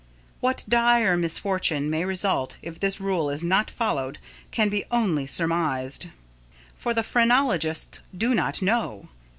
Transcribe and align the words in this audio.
What 0.39 0.63
dire 0.67 1.15
misfortune 1.15 1.87
may 1.87 2.03
result 2.05 2.57
if 2.63 2.79
this 2.79 2.99
rule 2.99 3.29
is 3.29 3.43
not 3.43 3.69
followed 3.69 4.17
can 4.49 4.67
be 4.67 4.83
only 4.89 5.27
surmised, 5.27 6.07
for 6.75 6.91
the 6.95 7.03
phrenologists 7.03 7.99
do 8.17 8.33
not 8.33 8.63
know. 8.63 9.09